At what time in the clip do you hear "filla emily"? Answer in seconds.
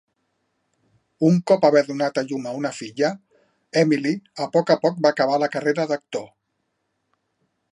2.77-4.15